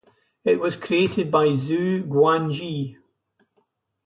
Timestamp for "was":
0.59-0.75